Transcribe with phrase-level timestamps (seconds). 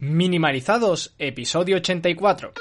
[0.00, 2.52] Minimalizados, episodio 84.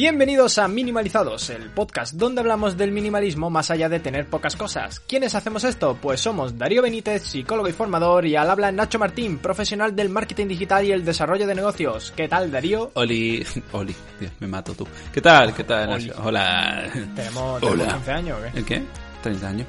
[0.00, 4.98] Bienvenidos a Minimalizados, el podcast donde hablamos del minimalismo más allá de tener pocas cosas.
[5.00, 5.94] ¿Quiénes hacemos esto?
[6.00, 10.46] Pues somos Darío Benítez, psicólogo y formador, y al habla Nacho Martín, profesional del marketing
[10.46, 12.14] digital y el desarrollo de negocios.
[12.16, 12.92] ¿Qué tal, Darío?
[12.94, 14.88] Oli, Oli, Dios, me mato tú.
[15.12, 15.52] ¿Qué tal?
[15.52, 15.90] ¿Qué tal?
[15.90, 16.06] Oli.
[16.06, 16.22] Nacho?
[16.24, 16.88] Hola.
[17.14, 18.58] ¿Tenemos, tenemos 15 años o qué?
[18.58, 18.82] ¿El qué?
[19.22, 19.66] 30 años.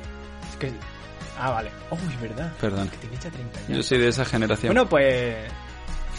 [0.50, 0.72] Es que-
[1.38, 1.72] Ah, vale.
[1.90, 2.54] Oh, es verdad.
[2.62, 2.88] Perdón.
[2.88, 3.70] Que tienes ya 30 años.
[3.78, 4.74] Yo soy de esa generación.
[4.74, 5.36] Bueno, pues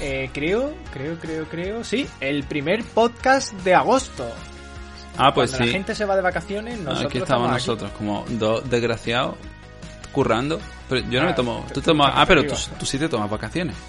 [0.02, 4.28] eh, creo, creo, creo, creo, sí, el primer podcast de agosto.
[5.16, 5.70] ah, pues Cuando sí.
[5.70, 7.54] la gente se va de vacaciones, nosotros aquí estamos aquí.
[7.54, 9.36] nosotros, como dos desgraciados,
[10.12, 10.60] currando.
[10.88, 11.66] Pero yo no me Ah, tomo.
[11.72, 12.12] Tú tomas.
[12.14, 13.74] Ah, pero tú, sí te tomas vacaciones.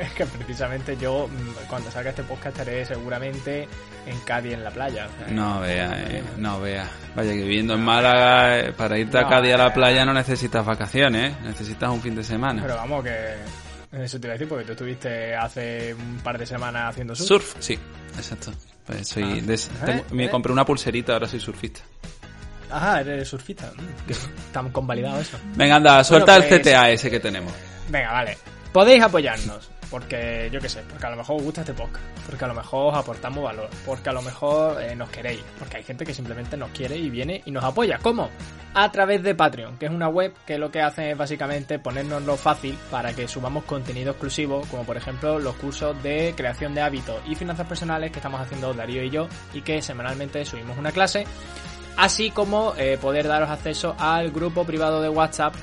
[0.00, 3.68] Es que precisamente yo, mm, cuando salga este podcast, estaré seguramente
[4.06, 5.06] en Cádiz, en la playa.
[5.06, 6.90] o sea, No vea, eh, no vea.
[7.14, 10.66] Vaya que viviendo en Málaga, eh, para irte a Cádiz a la playa no necesitas
[10.66, 11.36] vacaciones, ¿eh?
[11.44, 12.62] Necesitas un fin de semana.
[12.62, 13.36] Pero vamos, que
[13.92, 17.28] eso te iba a decir, porque tú estuviste hace un par de semanas haciendo surf.
[17.28, 17.78] Surf, sí,
[18.16, 18.52] exacto.
[18.86, 19.42] Pues soy Ah.
[19.42, 19.58] de ¿Eh?
[19.84, 20.30] tengo- me ¿Eh?
[20.30, 21.80] compré una pulserita, ahora soy surfista.
[22.70, 23.72] Ajá, eres surfista.
[23.76, 25.38] Mm, Está convalidado eso.
[25.54, 27.52] Venga, anda, suelta Bueno, pues- el CTA ese que tenemos.
[27.88, 28.36] Venga, vale.
[28.72, 29.70] Podéis apoyarnos.
[29.90, 32.04] Porque, yo qué sé, porque a lo mejor os gusta este podcast.
[32.26, 33.68] Porque a lo mejor os aportamos valor.
[33.84, 35.42] Porque a lo mejor eh, nos queréis.
[35.58, 37.98] Porque hay gente que simplemente nos quiere y viene y nos apoya.
[38.02, 38.30] ¿Cómo?
[38.74, 42.36] A través de Patreon, que es una web que lo que hace es básicamente ponernoslo
[42.36, 47.16] fácil para que subamos contenido exclusivo, como por ejemplo los cursos de creación de hábitos
[47.26, 51.24] y finanzas personales que estamos haciendo Darío y yo, y que semanalmente subimos una clase
[51.96, 55.54] así como eh, poder daros acceso al grupo privado de WhatsApp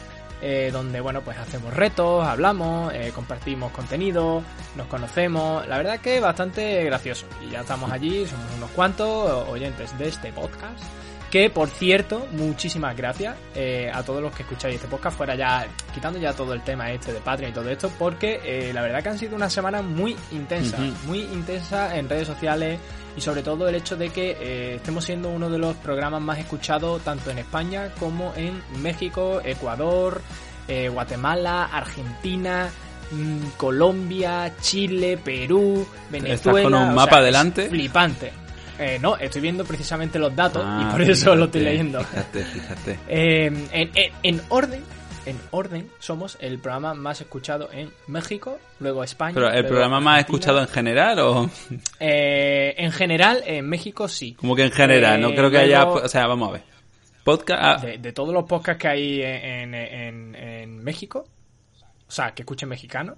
[0.45, 4.43] eh, donde bueno pues hacemos retos, hablamos, eh, compartimos contenido,
[4.75, 9.97] nos conocemos, la verdad que bastante gracioso y ya estamos allí, somos unos cuantos oyentes
[9.97, 10.83] de este podcast.
[11.31, 15.65] Que por cierto, muchísimas gracias eh, a todos los que escucháis este podcast, fuera ya,
[15.91, 19.01] quitando ya todo el tema este de Patreon y todo esto, porque eh, la verdad
[19.01, 21.07] que han sido una semana muy intensa, Ujú.
[21.07, 22.79] muy intensa en redes sociales,
[23.15, 26.39] y sobre todo el hecho de que eh, estemos siendo uno de los programas más
[26.39, 30.21] escuchados tanto en España como en México, Ecuador,
[30.67, 32.69] eh, Guatemala, Argentina,
[33.11, 36.63] mm, Colombia, Chile, Perú, Venezuela.
[36.69, 37.69] con un o mapa es delante?
[37.69, 38.31] Flipante.
[38.79, 42.03] Eh, no, estoy viendo precisamente los datos Ah, y por eso lo fíjate, estoy leyendo.
[42.03, 42.99] Fíjate, fíjate.
[43.07, 44.81] Eh, en, en- en orden,
[45.25, 49.33] en orden, somos el programa más escuchado en México, luego España.
[49.35, 50.35] Pero el programa más Argentina.
[50.37, 51.49] escuchado en general o
[51.99, 54.33] Eh, en general, en México sí.
[54.33, 56.63] como que en general, no Eh, creo que haya, luego- o sea, vamos a ver.
[57.23, 61.25] Podcast ah, De, de todos los podcasts que hay en, en- en- México,
[62.07, 63.15] o sea, que escuchen mexicano,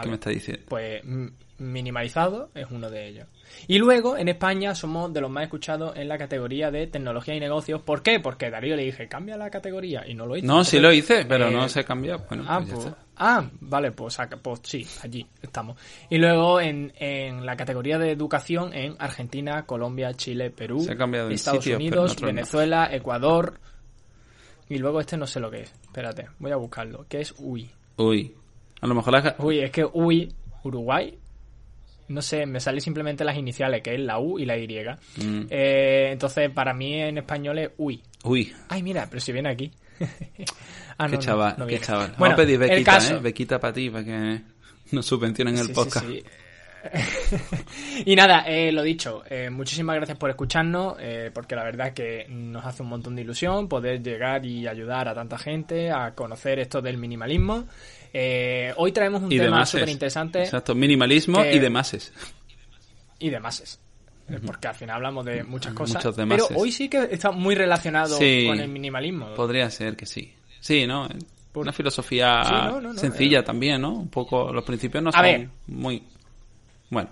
[0.00, 0.64] ¿qué me está diciendo?
[0.68, 3.26] pues m- minimalizado es uno de ellos.
[3.66, 7.40] Y luego, en España, somos de los más escuchados en la categoría de tecnología y
[7.40, 7.82] negocios.
[7.82, 8.20] ¿Por qué?
[8.20, 10.46] Porque Darío le dije, cambia la categoría, y no lo hizo.
[10.46, 12.18] No, sí lo hice, pero eh, no se cambió.
[12.28, 15.76] Bueno, Ah, pues pues, ah, vale, pues, pues sí, allí estamos.
[16.08, 20.86] Y luego en, en la categoría de educación en Argentina, Colombia, Chile, Perú,
[21.30, 22.26] Estados sitio, Unidos, no.
[22.26, 23.58] Venezuela, Ecuador.
[24.68, 25.72] Y luego este no sé lo que es.
[25.82, 27.06] Espérate, voy a buscarlo.
[27.08, 27.70] ¿Qué es UI?
[27.96, 28.34] Uy,
[28.80, 29.34] a lo mejor la...
[29.38, 30.32] Uy, es que UI,
[30.62, 31.18] Uruguay.
[32.08, 34.66] No sé, me salen simplemente las iniciales, que es la U y la Y.
[34.66, 35.46] Mm.
[35.50, 38.02] Eh, entonces, para mí en español es UI.
[38.24, 39.70] Uy, Ay, mira, pero si viene aquí.
[41.00, 42.14] Ah, qué no, no, chaval, no qué chaval.
[42.18, 43.20] Bueno, Vamos a pedir el bequita, caso- ¿eh?
[43.20, 44.40] Bequita para ti, para que
[44.90, 46.06] nos subvencionen el Sí, sí, podcast.
[46.08, 46.24] sí.
[48.04, 52.26] y nada, eh, lo dicho, eh, muchísimas gracias por escucharnos, eh, porque la verdad que
[52.28, 56.58] nos hace un montón de ilusión poder llegar y ayudar a tanta gente a conocer
[56.58, 57.66] esto del minimalismo.
[58.76, 62.12] Hoy traemos un Y tema súper interesante Exacto, minimalismo que- y demás.
[63.18, 63.80] y demás.
[64.44, 66.02] Porque al final hablamos de muchas cosas.
[66.02, 66.54] Pero demases.
[66.54, 68.44] hoy sí que está muy relacionado Sí.
[68.46, 69.34] con el minimalismo.
[69.34, 70.34] Podría ser que sí.
[70.60, 71.08] Sí, ¿no?
[71.52, 73.92] Por- Una filosofía Sí, no, no, no, sencilla también, ¿no?
[73.92, 75.48] Un poco, los principios no A son ver.
[75.66, 76.02] muy...
[76.90, 77.10] Bueno,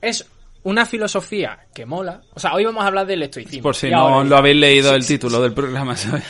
[0.00, 0.26] Es
[0.62, 2.20] una filosofía que mola.
[2.34, 3.62] O sea, hoy vamos a hablar del estoicismo.
[3.62, 6.24] por si no lo habéis leído Sí, el sí, título del programa, ¿sabes?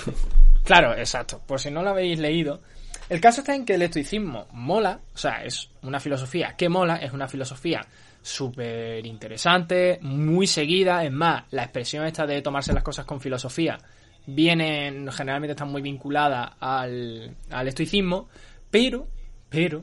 [0.64, 1.40] Claro, exacto.
[1.46, 2.60] Por si no lo habéis leído.
[3.08, 6.96] El caso está en que el estoicismo mola, o sea, es una filosofía que mola,
[6.96, 7.80] es una filosofía
[8.20, 11.02] súper interesante, muy seguida.
[11.04, 13.78] Es más, la expresión esta de tomarse las cosas con filosofía
[14.26, 18.28] vienen, generalmente están muy vinculadas al, al estoicismo,
[18.70, 19.08] pero,
[19.48, 19.80] pero,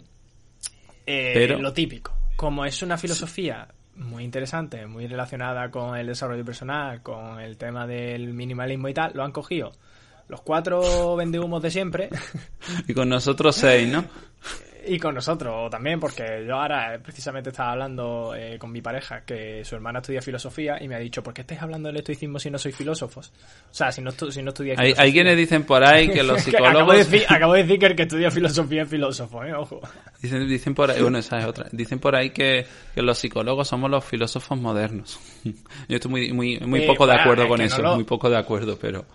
[1.07, 1.57] eh, Pero.
[1.59, 2.14] lo típico.
[2.35, 7.87] Como es una filosofía muy interesante, muy relacionada con el desarrollo personal, con el tema
[7.87, 9.71] del minimalismo y tal, lo han cogido
[10.27, 12.09] los cuatro vendehumos de siempre
[12.87, 14.05] Y con nosotros seis, ¿no?
[14.87, 19.63] y con nosotros también, porque yo ahora precisamente estaba hablando eh, con mi pareja que
[19.65, 22.49] su hermana estudia filosofía y me ha dicho, ¿por qué estáis hablando del estoicismo si
[22.49, 23.31] no sois filósofos?
[23.71, 25.03] O sea, si no, si no estudiáis Hay, filosofía.
[25.03, 26.97] hay quienes dicen por ahí que los acabo, de psicólogos...
[26.97, 29.53] decir, acabo de decir que el que estudia filosofía es filósofo, ¿eh?
[29.53, 29.81] Ojo.
[30.21, 31.67] Dicen, dicen por ahí, bueno, esa es otra.
[31.71, 35.19] Dicen por ahí que, que los psicólogos somos los filósofos modernos.
[35.43, 38.03] Yo estoy muy, muy, muy Eh, poco de acuerdo es con no eso, lo- muy
[38.03, 39.05] poco de acuerdo, pero,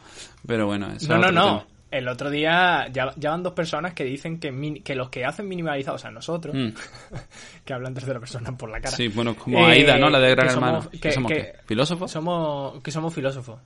[0.46, 1.66] pero bueno, eso No, no, no.
[1.90, 5.24] El otro día ya, ya van dos personas que dicen que, min- que los que
[5.24, 6.68] hacen minimalizado, o sea, nosotros, Mm.
[7.64, 8.96] que hablan tercera persona por la cara.
[8.96, 10.08] Sí, bueno, como Eh, Aida, ¿no?
[10.08, 10.76] La de Gran que Hermano.
[10.82, 11.54] somos- ¿Qué que- somos que- qué?
[11.66, 12.10] ¿Filósofos?
[12.10, 13.58] Somos, que somos filósofos.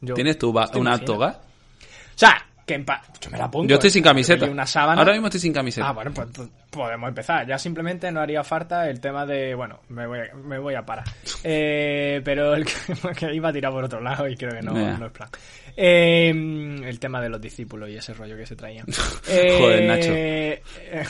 [0.00, 1.40] Yo- ¿Tienes tú ba- ¿te una toga?
[1.42, 3.66] O sea, que en pa- yo me la pongo.
[3.66, 3.90] Yo estoy ¿eh?
[3.90, 4.46] sin camiseta.
[4.46, 5.00] Y una sábana.
[5.00, 5.88] Ahora mismo estoy sin camiseta.
[5.88, 7.46] Ah, bueno, pues, pues podemos empezar.
[7.46, 9.54] Ya simplemente no haría falta el tema de.
[9.54, 11.06] Bueno, me voy a, me voy a parar.
[11.44, 15.06] Eh, pero el que, iba a tirar por otro lado y creo que no, no
[15.06, 15.28] es plan.
[15.76, 18.84] Eh, el tema de los discípulos y ese rollo que se traían.
[19.28, 21.08] Eh, Joder, Nacho.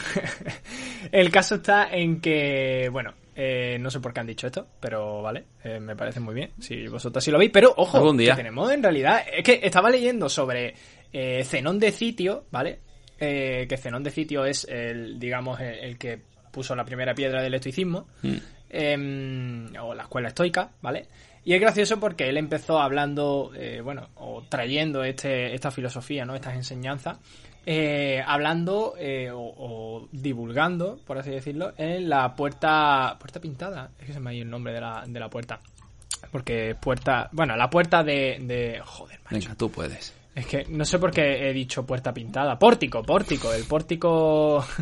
[1.10, 5.22] el caso está en que, bueno, eh, no sé por qué han dicho esto, pero
[5.22, 6.50] vale, eh, me parece muy bien.
[6.58, 8.32] Si vosotros sí lo veis, pero ojo, día.
[8.32, 9.22] que tenemos en realidad.
[9.32, 10.74] Es que estaba leyendo sobre
[11.12, 12.80] eh, Zenón de Sitio, ¿vale?
[13.20, 16.20] Eh, que Zenón de Sitio es el, digamos, el, el que
[16.52, 18.36] puso la primera piedra del estoicismo, Mm.
[18.70, 21.06] em, o la escuela estoica, ¿vale?
[21.44, 26.34] Y es gracioso porque él empezó hablando, eh, bueno, o trayendo este, esta filosofía, ¿no?
[26.34, 27.18] Estas enseñanzas,
[27.64, 34.06] eh, hablando eh, o, o divulgando, por así decirlo, en la puerta, puerta pintada, es
[34.06, 35.60] que se me ha ido el nombre de la, de la puerta,
[36.30, 39.36] porque puerta, bueno, la puerta de, de joder, macho.
[39.38, 40.14] Venga, tú puedes.
[40.38, 42.58] Es que no sé por qué he dicho puerta pintada.
[42.58, 44.64] Pórtico, pórtico, el pórtico.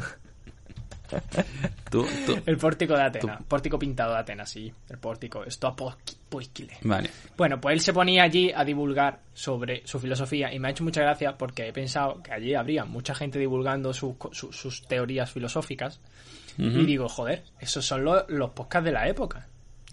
[1.89, 2.37] Tú, tú.
[2.47, 3.41] El pórtico de Atenas.
[3.47, 4.73] Pórtico pintado de Atenas, sí.
[4.91, 5.45] El pórtico.
[5.45, 6.77] Esto a.
[6.83, 7.11] Vale.
[7.37, 10.83] Bueno, pues él se ponía allí a divulgar sobre su filosofía y me ha hecho
[10.83, 14.83] mucha gracia porque he pensado que allí habría mucha gente divulgando sus, co- su- sus
[14.89, 16.01] teorías filosóficas.
[16.59, 19.47] Y digo, joder, esos son los, los podcasts de la época.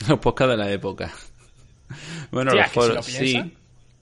[0.07, 1.11] Los podcasts de la época.
[2.31, 3.57] Bueno, Hostia, los si foros, lo sí.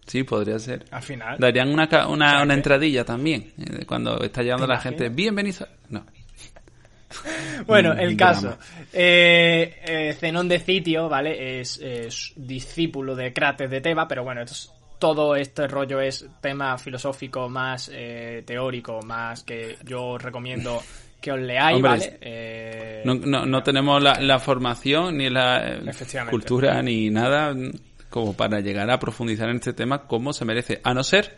[0.07, 0.85] Sí, podría ser.
[0.91, 1.37] Al final.
[1.39, 3.51] Darían una, una, una entradilla también.
[3.57, 5.05] eh, Cuando está llegando ¿Te la gente.
[5.05, 5.67] a...
[5.89, 6.05] No.
[7.67, 8.57] Bueno, el caso.
[8.93, 11.59] Eh, eh, Zenón de Sitio, ¿vale?
[11.59, 16.77] Es, es discípulo de Crates de Teba, pero bueno, es- todo este rollo es tema
[16.77, 20.81] filosófico más eh, teórico, más que yo os recomiendo
[21.19, 22.17] que os leáis, Hombre, ¿vale?
[22.21, 25.81] Eh, No, no, no tenemos la, la formación ni la eh,
[26.29, 27.53] cultura ni nada
[28.11, 30.79] como para llegar a profundizar en este tema como se merece.
[30.83, 31.35] A no ser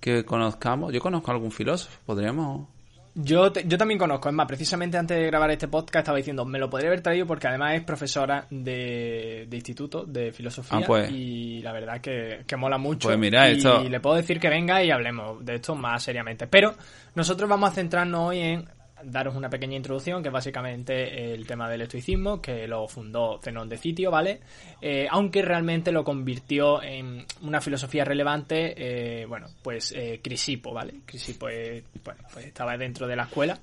[0.00, 2.68] que conozcamos, yo conozco a algún filósofo, podríamos...
[3.16, 6.44] Yo, te- yo también conozco, es más, precisamente antes de grabar este podcast estaba diciendo,
[6.44, 10.84] me lo podría haber traído porque además es profesora de, de instituto de filosofía Ah,
[10.84, 11.12] pues.
[11.12, 13.06] y la verdad que, que mola mucho.
[13.06, 16.48] Pues mira, y esto- le puedo decir que venga y hablemos de esto más seriamente.
[16.48, 16.74] Pero
[17.14, 18.68] nosotros vamos a centrarnos hoy en
[19.02, 23.68] daros una pequeña introducción, que es básicamente el tema del estoicismo, que lo fundó Zenón
[23.68, 24.40] de Sitio, ¿vale?
[24.80, 30.94] Eh, aunque realmente lo convirtió en una filosofía relevante, eh, bueno, pues eh, Crisipo, ¿vale?
[31.04, 33.58] Crisipo eh, bueno, pues estaba dentro de la escuela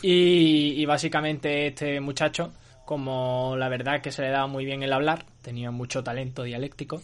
[0.00, 2.52] y, y básicamente este muchacho,
[2.84, 7.02] como la verdad que se le daba muy bien el hablar, tenía mucho talento dialéctico,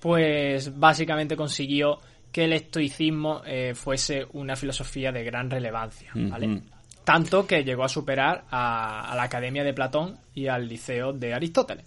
[0.00, 1.98] pues básicamente consiguió
[2.32, 6.46] que el estoicismo eh, fuese una filosofía de gran relevancia, ¿vale?
[6.46, 6.62] Ujú.
[7.08, 11.86] Tanto que llegó a superar a, la Academia de Platón y al Liceo de Aristóteles.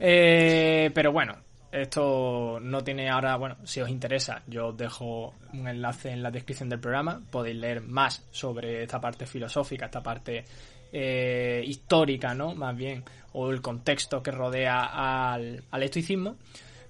[0.00, 1.34] Eh, pero bueno,
[1.70, 6.30] esto no tiene ahora, bueno, si os interesa, yo os dejo un enlace en la
[6.30, 10.46] descripción del programa, podéis leer más sobre esta parte filosófica, esta parte
[10.90, 12.54] eh, histórica, ¿no?
[12.54, 16.36] Más bien, o el contexto que rodea al, al estoicismo.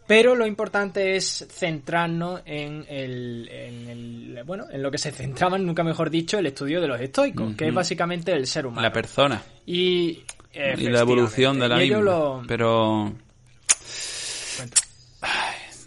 [0.06, 5.66] Pero lo importante es centrarnos en el, en el- bueno, en lo que se centraban,
[5.66, 8.82] nunca mejor dicho, el estudio de los estoicos, que es básicamente el ser humano.
[8.82, 10.22] La persona y,
[10.54, 11.98] y la evolución de la misma.
[12.00, 13.12] lo- Pero...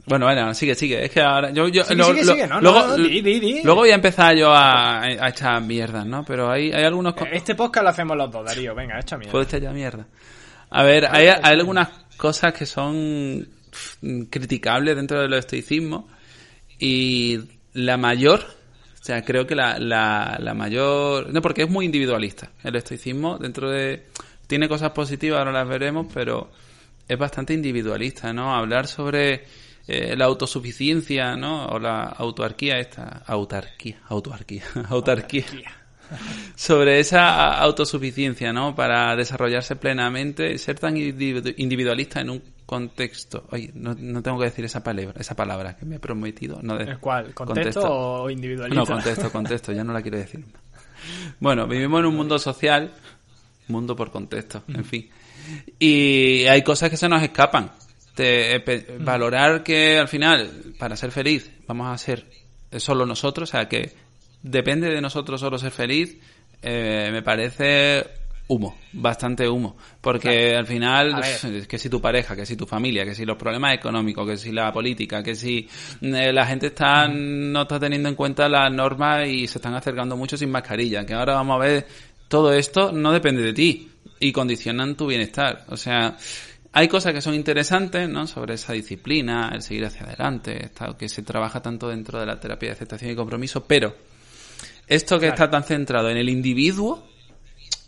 [0.06, 1.06] Bueno, bueno, sigue, sigue.
[1.06, 6.04] Es que ahora yo, yo luego, luego voy a empezar yo a, a echar mierdas,
[6.04, 6.26] ¿no?
[6.26, 8.74] Pero hay, hay algunos Este podcast lo hacemos los dos, Darío.
[8.74, 9.32] Venga, echa mierda.
[9.32, 10.08] puedo echar ya mierda.
[10.72, 13.98] A ver, hay, hay algunas cosas que son pff,
[14.30, 16.08] criticables dentro del estoicismo
[16.78, 17.40] y
[17.74, 22.52] la mayor, o sea, creo que la, la, la mayor, no, porque es muy individualista
[22.64, 24.08] el estoicismo dentro de
[24.48, 26.50] tiene cosas positivas, ahora las veremos, pero
[27.08, 28.56] es bastante individualista, ¿no?
[28.56, 29.44] Hablar sobre
[29.88, 31.68] eh, la autosuficiencia, ¿no?
[31.68, 35.46] O la autarquía esta, autarquía, autarquía, autarquía.
[36.56, 38.76] sobre esa autosuficiencia, ¿no?
[38.76, 43.46] Para desarrollarse plenamente, ser tan individualista en un contexto.
[43.52, 46.60] Oye, no, tengo que decir esa palabra, esa palabra que me he prometido.
[46.62, 47.34] No de, ¿Cuál?
[47.34, 48.80] ¿Contexto, o individualista?
[48.80, 50.46] No, contexto, contexto, ya no la quiero decir.
[51.40, 52.92] Bueno, vivimos en un mundo social,
[53.68, 55.10] mundo por contexto, en fin.
[55.80, 57.72] Y hay cosas que se nos escapan.
[58.16, 62.26] De, valorar que al final, para ser feliz, vamos a ser
[62.78, 63.96] solo nosotros, o sea que
[64.42, 66.18] depende de nosotros solo ser feliz,
[66.62, 68.06] eh, me parece
[68.50, 69.78] humo, bastante humo.
[70.02, 71.22] Porque al final,
[71.68, 74.52] que si tu pareja, que si tu familia, que si los problemas económicos, que si
[74.52, 75.68] la política, que si
[76.02, 80.18] eh, la gente está no está teniendo en cuenta las normas y se están acercando
[80.18, 81.88] mucho sin mascarilla, que ahora vamos a ver,
[82.28, 85.66] todo esto no depende de ti y condicionan tu bienestar.
[85.70, 86.18] O sea,
[86.74, 88.26] hay cosas que son interesantes, ¿no?
[88.28, 92.70] Sobre esa disciplina, el seguir hacia adelante, que se trabaja tanto dentro de la terapia
[92.70, 93.96] de aceptación y compromiso, pero
[94.90, 97.04] esto que está tan centrado en el individuo,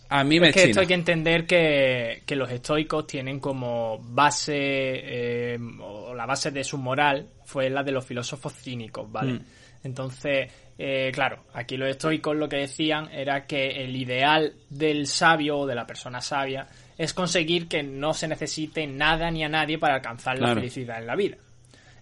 [0.07, 4.53] a mí me es que esto hay que entender que, los estoicos tienen como base,
[4.55, 9.33] eh, o la base de su moral fue la de los filósofos cínicos, ¿vale?
[9.33, 9.45] Mm.
[9.83, 15.59] Entonces, eh, claro, aquí los estoicos lo que decían era que el ideal del sabio
[15.59, 16.67] o de la persona sabia
[16.97, 21.07] es conseguir que no se necesite nada ni a nadie para alcanzar la felicidad en
[21.07, 21.37] la vida.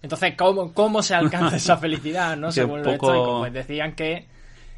[0.02, 2.36] Entonces, ¿cómo, cómo se alcanza esa felicidad?
[2.36, 2.50] ¿no?
[2.52, 4.26] Según los estoicos, pues decían que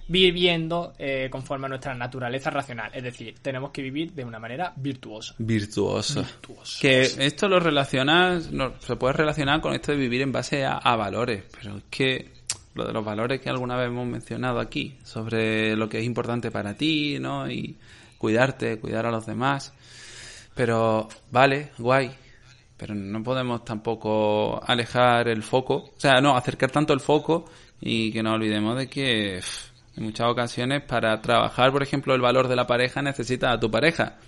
[0.08, 2.90] viviendo eh, conforme a nuestra naturaleza racional.
[2.94, 5.34] Es decir, tenemos que vivir de una manera virtuosa.
[5.38, 6.24] Virtuosa.
[6.80, 10.96] Que esto lo relacionas, se puede relacionar con esto de vivir en base a, a
[10.96, 12.42] valores, pero es que
[12.74, 16.50] lo de los valores que alguna vez hemos mencionado aquí, sobre lo que es importante
[16.50, 17.50] para ti, ¿no?
[17.50, 17.76] Y
[18.18, 19.72] cuidarte, cuidar a los demás.
[20.54, 22.10] Pero, vale, guay,
[22.76, 27.44] pero no podemos tampoco alejar el foco, o sea, no, acercar tanto el foco
[27.80, 29.40] y que no olvidemos de que
[29.96, 33.70] en muchas ocasiones para trabajar, por ejemplo, el valor de la pareja necesitas a tu
[33.70, 34.18] pareja.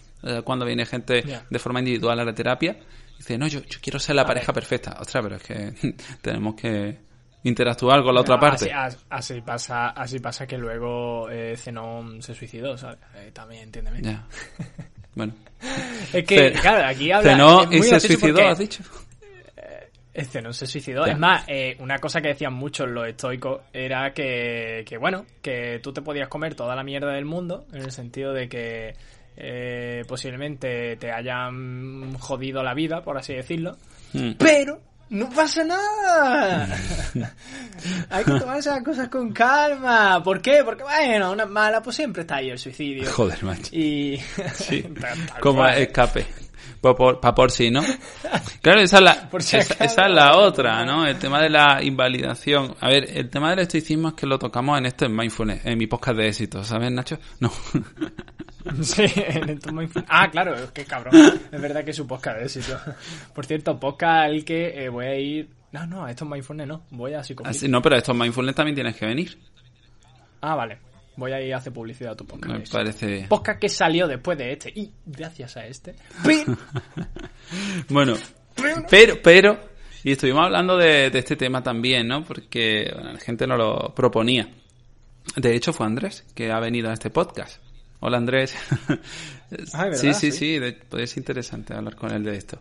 [0.44, 2.78] Cuando viene gente de forma individual a la terapia,
[3.18, 4.97] dice, no, yo, yo quiero ser la pareja perfecta.
[4.99, 6.99] Ostras, pero es que tenemos que
[7.44, 8.71] interactuar con la otra parte.
[9.11, 12.99] Así, pasa, así pasa que luego eh, Zenón se suicidó, ¿sabes?
[13.16, 14.02] Eh, también, entiéndeme.
[14.02, 14.26] Ya.
[15.16, 15.33] Bueno.
[16.12, 17.30] es que, claro, aquí habla...
[17.30, 18.83] Zenón y se suicidó, has dicho.
[20.14, 21.04] Eh, Zenón se suicidó.
[21.04, 25.80] Es más, eh, una cosa que decían muchos los estoicos era que, que, bueno, que
[25.83, 28.94] tú te podías comer toda la mierda del mundo, en el sentido de que
[29.37, 33.76] eh, posiblemente te hayan jodido la vida, por así decirlo,
[34.12, 34.35] hmm.
[34.38, 34.80] pero
[35.11, 36.68] no pasa nada.
[38.11, 40.23] Hay que tomarse las cosas con calma.
[40.23, 40.62] ¿Por qué?
[40.64, 43.11] Porque, bueno, una mala, pues siempre está ahí el suicidio.
[43.11, 43.75] Joder, macho.
[43.75, 44.18] Y.
[44.54, 44.85] Sí.
[45.40, 46.25] Como escape.
[46.80, 47.83] Para por, por, sí, ¿no?
[48.61, 51.06] Claro, esa es, la, esa, es la otra, ¿no?
[51.06, 52.75] El tema de la invalidación.
[52.80, 55.78] A ver, el tema del estoicismo es que lo tocamos en esto en Mindfulness, en
[55.78, 57.18] mi podcast de éxito, ¿sabes, Nacho?
[57.40, 57.50] No.
[58.83, 59.61] Sí, en
[60.09, 61.14] Ah, claro, qué cabrón.
[61.52, 62.80] Es verdad que es su podcast de éxito.
[63.35, 65.50] Por cierto, podcast al que eh, voy a ir.
[65.73, 66.83] No, no, a estos mindfulness no.
[66.90, 67.62] Voy a psicofit.
[67.62, 69.37] Ah, no, pero a estos mindfulness también tienes que venir.
[70.40, 70.78] Ah, vale.
[71.16, 72.54] Voy a ir a hacer publicidad a tu podcast.
[72.54, 73.26] Me parece.
[73.28, 74.73] Podcast que salió después de este.
[74.75, 75.94] Y gracias a este.
[77.88, 78.14] bueno,
[78.90, 79.59] pero, pero.
[80.02, 82.25] Y estuvimos hablando de, este tema también, ¿no?
[82.25, 84.49] Porque la gente nos lo proponía.
[85.37, 87.62] De hecho, fue Andrés que ha venido a este podcast.
[88.00, 88.54] Hola Andrés.
[89.73, 90.59] Ah, sí, sí, sí,
[90.99, 92.61] es interesante hablar con él de esto.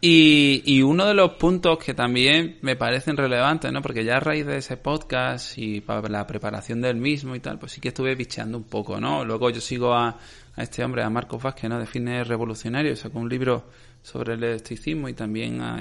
[0.00, 3.82] Y, y, uno de los puntos que también me parecen relevantes, ¿no?
[3.82, 7.60] Porque ya a raíz de ese podcast y para la preparación del mismo y tal,
[7.60, 9.24] pues sí que estuve bicheando un poco, ¿no?
[9.24, 10.18] Luego yo sigo a,
[10.56, 11.78] a este hombre, a Marcos Vázquez, ¿no?
[11.78, 13.68] Define revolucionario, sacó un libro
[14.02, 15.80] sobre el estoicismo y también ha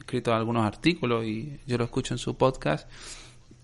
[0.00, 2.90] escrito algunos artículos y yo lo escucho en su podcast.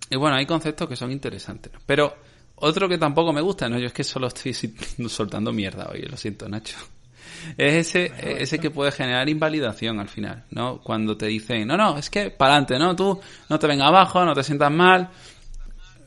[0.08, 1.80] Y bueno, hay conceptos que son interesantes, ¿no?
[1.84, 2.14] Pero
[2.56, 4.54] otro que tampoco me gusta, no, yo es que solo estoy
[5.08, 6.76] soltando mierda hoy, lo siento, Nacho.
[7.56, 10.78] Es ese, ese que puede generar invalidación al final, ¿no?
[10.78, 12.96] Cuando te dicen, no, no, es que para adelante, ¿no?
[12.96, 15.08] Tú no te vengas abajo, no te sientas mal.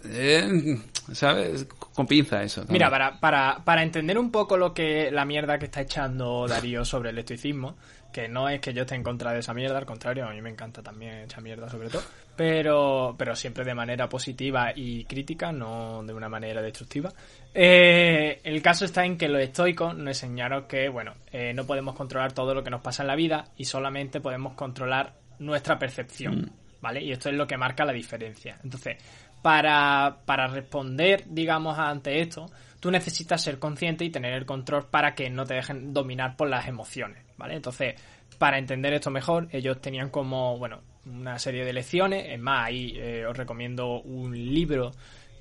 [0.06, 0.80] Eh,
[1.14, 1.66] ¿Sabes?
[1.94, 2.64] Con pinza eso.
[2.70, 6.86] Mira, para, para, para entender un poco lo que la mierda que está echando Darío
[6.86, 7.76] sobre el estoicismo,
[8.12, 10.42] que no es que yo esté en contra de esa mierda, al contrario, a mí
[10.42, 12.02] me encanta también echar mierda sobre todo,
[12.36, 17.12] pero, pero siempre de manera positiva y crítica, no de una manera destructiva.
[17.54, 21.96] Eh, el caso está en que los estoicos nos enseñaron que, bueno, eh, no podemos
[21.96, 26.42] controlar todo lo que nos pasa en la vida y solamente podemos controlar nuestra percepción,
[26.42, 26.52] mm.
[26.82, 27.04] ¿Vale?
[27.04, 28.60] Y esto es lo que marca la diferencia.
[28.64, 28.98] Entonces,
[29.42, 32.48] para, para responder, digamos, ante esto,
[32.80, 36.50] tú necesitas ser consciente y tener el control para que no te dejen dominar por
[36.50, 37.56] las emociones, ¿vale?
[37.56, 37.96] Entonces,
[38.38, 42.26] para entender esto mejor, ellos tenían como, bueno, una serie de lecciones.
[42.30, 44.92] Es más, ahí eh, os recomiendo un libro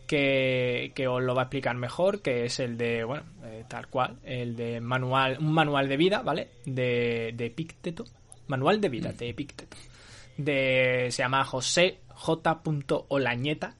[0.06, 3.88] que, que, os lo va a explicar mejor, que es el de, bueno, eh, tal
[3.88, 6.48] cual, el de manual, un manual de vida, ¿vale?
[6.64, 8.04] De, de Epicteto.
[8.48, 9.76] Manual de vida de Epicteto.
[10.38, 12.62] De, se llama José J.
[13.08, 13.74] Olañeta,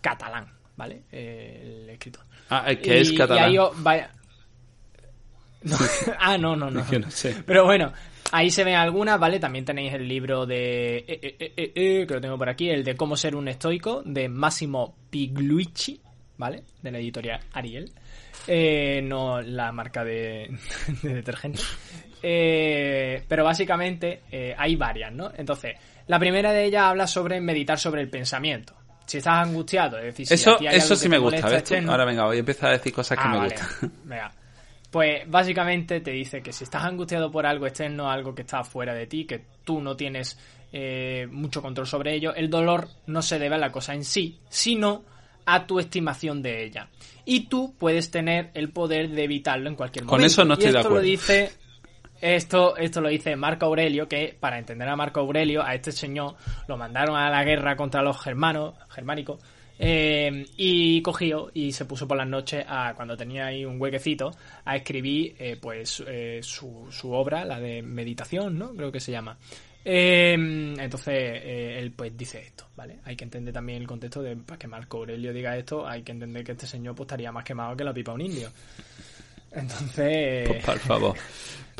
[0.00, 1.04] catalán, ¿vale?
[1.12, 2.24] Eh, el escritor.
[2.48, 3.52] Ah, que es catalán.
[3.52, 4.10] Y ahí vaya...
[6.18, 6.82] ah, no, no, no.
[6.82, 7.36] no sé.
[7.46, 7.92] Pero bueno,
[8.32, 9.40] Ahí se ven algunas, ¿vale?
[9.40, 10.98] También tenéis el libro de...
[10.98, 14.28] Eh, eh, eh, que lo tengo por aquí, el de Cómo ser un estoico, de
[14.28, 16.00] Massimo Piglucci,
[16.38, 16.62] ¿vale?
[16.80, 17.90] De la editorial Ariel.
[19.02, 20.56] no la marca de,
[21.02, 21.60] de detergente.
[22.20, 24.22] Pero básicamente
[24.56, 25.30] hay varias, ¿no?
[25.36, 28.74] Entonces, la primera de ellas habla sobre meditar sobre el pensamiento.
[29.06, 32.04] Si estás angustiado, es decir, si eso, a eso sí me gusta, molesta ¿ves Ahora
[32.04, 33.54] venga, voy a empezar a decir cosas que Ah, me vale.
[33.56, 33.92] gustan.
[34.04, 34.32] Venga.
[34.90, 38.92] Pues básicamente te dice que si estás angustiado por algo externo, algo que está fuera
[38.94, 40.36] de ti, que tú no tienes
[40.72, 44.38] eh, mucho control sobre ello, el dolor no se debe a la cosa en sí,
[44.48, 45.04] sino
[45.46, 46.88] a tu estimación de ella.
[47.24, 50.26] Y tú puedes tener el poder de evitarlo en cualquier Con momento.
[50.26, 51.06] eso no Y estoy de esto lo acuerdo.
[51.08, 51.52] dice
[52.20, 56.34] esto, esto lo dice Marco Aurelio, que para entender a Marco Aurelio, a este señor,
[56.68, 59.42] lo mandaron a la guerra contra los germanos, germánicos,
[59.78, 64.30] eh, y cogió y se puso por las noches, a, cuando tenía ahí un huequecito,
[64.64, 68.74] a escribir eh, pues eh, su, su obra, la de meditación, ¿no?
[68.74, 69.38] Creo que se llama.
[69.82, 70.34] Eh,
[70.78, 72.98] entonces, eh, él pues dice esto, ¿vale?
[73.04, 76.12] Hay que entender también el contexto de, para que Marco Aurelio diga esto, hay que
[76.12, 78.50] entender que este señor pues estaría más quemado que la pipa de un indio.
[79.52, 80.48] Entonces...
[80.48, 81.16] Pues, por favor.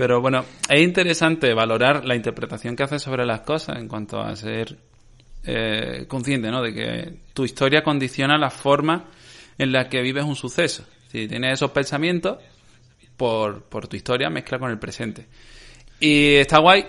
[0.01, 4.35] Pero bueno, es interesante valorar la interpretación que haces sobre las cosas en cuanto a
[4.35, 4.79] ser
[5.45, 6.63] eh, consciente, ¿no?
[6.63, 9.11] De que tu historia condiciona la forma
[9.59, 10.87] en la que vives un suceso.
[11.09, 12.39] Si tienes esos pensamientos,
[13.15, 15.27] por, por tu historia mezcla con el presente.
[16.01, 16.87] Y está guay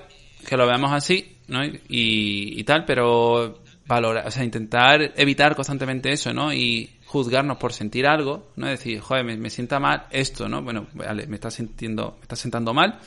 [0.48, 1.66] que lo veamos así, ¿no?
[1.66, 6.54] Y, y tal, pero valorar, o sea, intentar evitar constantemente eso, ¿no?
[6.54, 8.68] Y juzgarnos por sentir algo, ¿no?
[8.68, 10.62] Decir, joder, me, me sienta mal esto, ¿no?
[10.62, 13.00] Bueno, vale, me está sintiendo, me está sentando mal,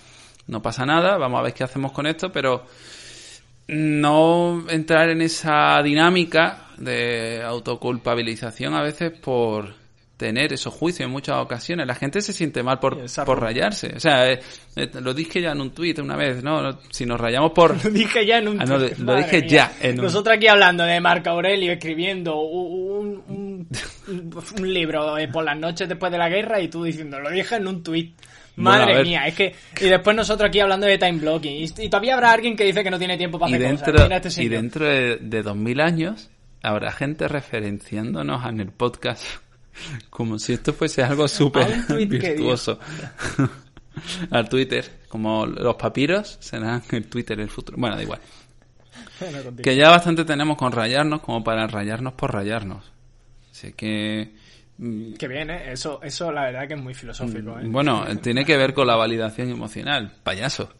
[0.47, 2.67] no pasa nada, vamos a ver qué hacemos con esto, pero
[3.69, 9.73] no entrar en esa dinámica de autoculpabilización a veces por
[10.16, 11.87] tener esos juicios en muchas ocasiones.
[11.87, 13.92] La gente se siente mal por, por rayarse.
[13.96, 14.40] O sea, eh,
[14.77, 16.79] eh, lo dije ya en un tuit una vez, ¿no?
[16.90, 17.74] Si nos rayamos por...
[17.85, 19.48] Lo dije ya en un Ah, no, tweet, lo dije mía.
[19.48, 23.68] ya en un- Nosotros aquí hablando de Marco Aurelio, escribiendo un, un,
[24.09, 27.57] un- un libro por las noches después de la guerra y tú diciendo, lo dije
[27.57, 28.14] en un tuit.
[28.57, 29.53] Madre mía, es que...
[29.81, 31.53] Y después nosotros aquí hablando de time blocking.
[31.55, 33.92] Y, y todavía habrá alguien que dice que no tiene tiempo para y hacer dentro,
[33.92, 34.09] cosas.
[34.09, 36.31] Mira este y dentro de, de 2000 años
[36.62, 39.24] habrá gente referenciándonos en el podcast
[40.11, 42.79] como si esto fuese algo súper virtuoso.
[44.31, 47.79] Al Twitter, como los papiros serán el Twitter el futuro.
[47.79, 48.21] Bueno, da igual.
[49.21, 49.57] Bueno.
[49.63, 52.85] Que ya bastante tenemos con rayarnos como para rayarnos por rayarnos.
[53.53, 54.35] Así que...
[54.79, 55.71] mm, Que bien, ¿eh?
[55.73, 57.63] Eso, eso la verdad que es muy filosófico, ¿eh?
[57.67, 60.73] Bueno, tiene que ver con la validación emocional, payaso.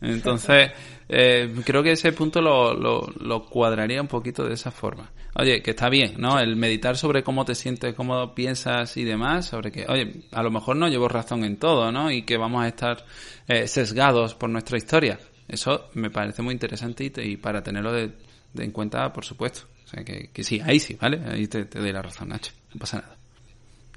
[0.00, 0.70] Entonces,
[1.08, 5.10] eh, creo que ese punto lo, lo, lo cuadraría un poquito de esa forma.
[5.34, 6.38] Oye, que está bien, ¿no?
[6.40, 10.50] El meditar sobre cómo te sientes, cómo piensas y demás, sobre que, oye, a lo
[10.50, 12.10] mejor no llevo razón en todo, ¿no?
[12.10, 13.04] Y que vamos a estar
[13.48, 15.18] eh, sesgados por nuestra historia.
[15.48, 18.12] Eso me parece muy interesante y, te- y para tenerlo de,
[18.52, 19.62] de en cuenta, por supuesto.
[19.84, 21.20] O sea, que, que sí, ahí sí, ¿vale?
[21.30, 22.52] Ahí te, te doy la razón, Nacho.
[22.74, 23.15] No pasa nada.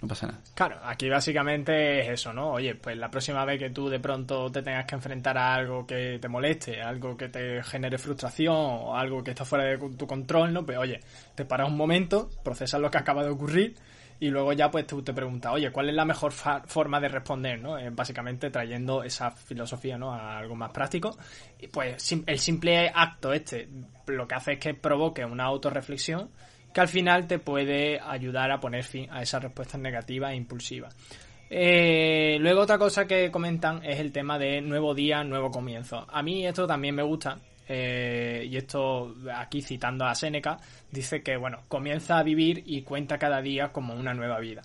[0.01, 0.39] No pasa nada.
[0.55, 2.51] Claro, aquí básicamente es eso, ¿no?
[2.51, 5.85] Oye, pues la próxima vez que tú de pronto te tengas que enfrentar a algo
[5.85, 10.07] que te moleste, algo que te genere frustración o algo que está fuera de tu
[10.07, 10.65] control, ¿no?
[10.65, 11.01] Pues oye,
[11.35, 13.75] te paras un momento, procesas lo que acaba de ocurrir
[14.21, 17.59] y luego ya pues tú te preguntas, oye, ¿cuál es la mejor forma de responder,
[17.61, 17.77] ¿no?
[17.77, 20.13] Eh, básicamente trayendo esa filosofía, ¿no?
[20.13, 21.17] A algo más práctico.
[21.59, 23.69] Y pues el simple acto este
[24.07, 26.29] lo que hace es que provoque una autorreflexión
[26.73, 30.95] que al final te puede ayudar a poner fin a esas respuestas negativas e impulsivas.
[31.49, 36.05] Eh, luego otra cosa que comentan es el tema de nuevo día, nuevo comienzo.
[36.09, 37.39] A mí esto también me gusta.
[37.71, 40.57] eh, y esto aquí citando a Seneca,
[40.91, 44.63] dice que bueno, comienza a vivir y cuenta cada día como una nueva vida.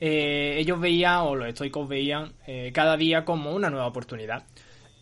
[0.00, 4.44] Eh, ellos veían, o los estoicos veían, eh, cada día como una nueva oportunidad.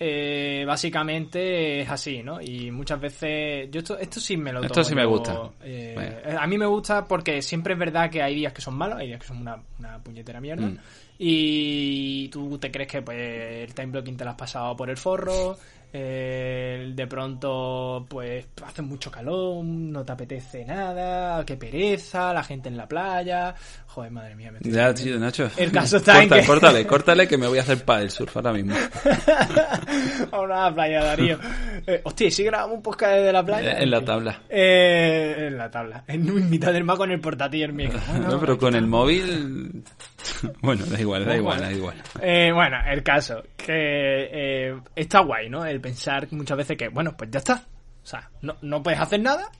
[0.00, 2.40] Eh, básicamente es así, ¿no?
[2.40, 3.68] Y muchas veces.
[3.70, 5.50] Yo esto, esto sí me lo Esto tomo sí me gusta.
[5.64, 6.40] eh, Bueno.
[6.40, 9.08] A mí me gusta porque siempre es verdad que hay días que son malos, hay
[9.08, 10.66] días que son una, una puñetera mierda.
[10.68, 10.78] Mm.
[11.20, 14.96] y tú te crees que pues el time blocking te lo has pasado por el
[14.96, 15.56] forro,
[15.92, 22.68] eh, de pronto pues hace mucho calor, no te apetece nada, qué pereza, la gente
[22.68, 23.54] en la playa,
[23.86, 24.50] joder, madre mía.
[24.52, 24.72] Me estoy
[25.12, 25.50] Ya, Nacho.
[25.56, 28.36] El caso está en Corta- que- Córtale, córtale que me voy a hacer el surf
[28.36, 28.74] ahora mismo.
[30.32, 31.38] A la playa, Darío.
[31.86, 33.78] Eh, hostia, ¿y si grabamos un podcast desde la playa?
[33.78, 34.40] En la tabla.
[34.48, 36.04] Eh, en la tabla.
[36.06, 37.98] En mitad del mar con el portátil micro.
[38.10, 39.82] Bueno, No, pero con el móvil...
[40.62, 41.62] Bueno, da igual, da igual, eh.
[41.62, 42.02] da igual.
[42.20, 43.66] Eh, bueno, el caso, que
[44.70, 45.64] eh, está guay, ¿no?
[45.64, 47.64] El pensar muchas veces que, bueno, pues ya está.
[48.02, 49.50] O sea, no, no puedes hacer nada.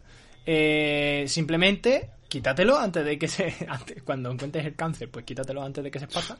[0.46, 3.54] eh, simplemente quítatelo antes de que se...
[3.68, 6.36] antes- cuando encuentres el cáncer, pues quítatelo antes de que se esparza.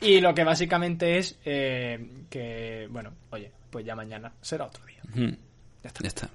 [0.00, 5.00] Y lo que básicamente es eh, que, bueno, oye, pues ya mañana será otro día.
[5.82, 6.00] Ya está.
[6.02, 6.28] Ya está.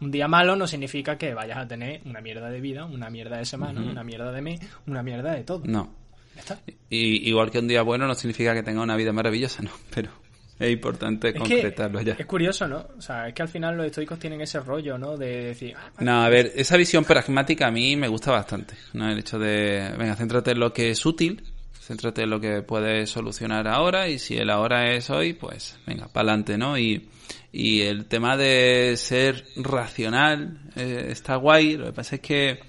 [0.00, 3.36] Un día malo no significa que vayas a tener una mierda de vida, una mierda
[3.38, 5.62] de semana, una mierda de mes, una mierda de todo.
[5.64, 5.92] No.
[6.36, 6.60] Está.
[6.90, 9.70] Y, igual que un día bueno no significa que tenga una vida maravillosa, no.
[9.94, 10.10] Pero
[10.58, 12.14] es importante Es que concretarlo ya.
[12.18, 12.86] es curioso, ¿no?
[12.96, 15.16] O sea, es que al final los estoicos tienen ese rollo, ¿no?
[15.16, 18.74] De decir, ah, vale, No, a ver, esa visión pragmática a mí me gusta bastante.
[18.92, 19.10] ¿no?
[19.10, 21.42] El hecho de, venga, céntrate en lo que es útil,
[21.80, 26.06] céntrate en lo que puedes solucionar ahora y si el ahora es hoy, pues venga,
[26.06, 26.78] para adelante, ¿no?
[26.78, 27.08] Y,
[27.50, 32.60] y el tema de ser racional eh, está guay, lo que pasa es que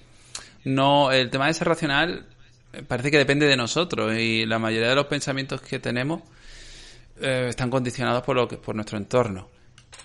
[0.64, 2.26] no, el tema de ser racional
[2.82, 6.22] parece que depende de nosotros y la mayoría de los pensamientos que tenemos
[7.20, 9.48] eh, están condicionados por lo que, por nuestro entorno.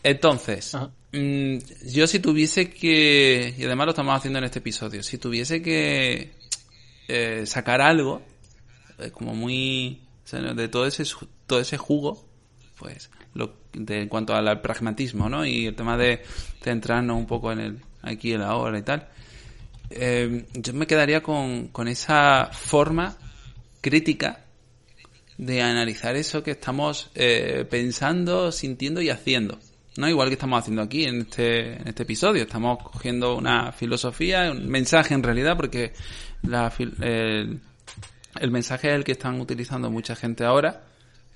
[0.04, 0.92] Entonces, Ajá.
[1.12, 5.62] mm, yo si tuviese que, y además lo estamos haciendo en este episodio, si tuviese
[5.62, 6.32] que
[7.08, 8.22] eh, sacar algo,
[9.00, 11.04] eh, como muy, o sea, de todo ese,
[11.48, 12.26] todo ese jugo,
[12.78, 15.46] pues, lo, de, en cuanto al, pragmatismo, ¿no?
[15.46, 16.22] Y el tema de
[16.62, 19.10] centrarnos un poco en el aquí y el ahora y tal,
[19.90, 23.18] eh, yo me quedaría con, con esa forma
[23.82, 24.46] crítica
[25.38, 29.58] de analizar eso que estamos eh, pensando, sintiendo y haciendo.
[29.98, 30.08] ¿no?
[30.08, 32.44] Igual que estamos haciendo aquí en este, en este episodio.
[32.44, 35.94] Estamos cogiendo una filosofía, un mensaje en realidad, porque
[36.44, 37.60] la, el,
[38.40, 40.84] el mensaje es el que están utilizando mucha gente ahora,